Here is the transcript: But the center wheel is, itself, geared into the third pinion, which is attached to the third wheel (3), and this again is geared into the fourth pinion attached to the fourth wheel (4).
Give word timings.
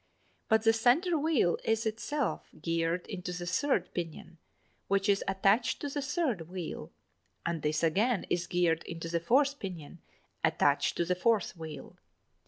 But 0.49 0.63
the 0.63 0.73
center 0.73 1.15
wheel 1.15 1.59
is, 1.63 1.85
itself, 1.85 2.49
geared 2.59 3.05
into 3.05 3.31
the 3.31 3.45
third 3.45 3.93
pinion, 3.93 4.39
which 4.87 5.07
is 5.07 5.23
attached 5.27 5.79
to 5.81 5.89
the 5.89 6.01
third 6.01 6.49
wheel 6.49 6.87
(3), 6.87 6.95
and 7.53 7.61
this 7.61 7.83
again 7.83 8.25
is 8.27 8.47
geared 8.47 8.81
into 8.85 9.09
the 9.09 9.19
fourth 9.19 9.59
pinion 9.59 9.99
attached 10.43 10.97
to 10.97 11.05
the 11.05 11.13
fourth 11.13 11.55
wheel 11.55 11.97
(4). 11.97 11.97